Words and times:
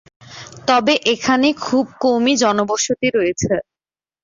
তবে 0.67 0.93
এখানে 1.13 1.47
খুব 1.65 1.85
কমই 2.03 2.33
জনবসতি 2.43 3.07
রয়েছে। 3.11 3.51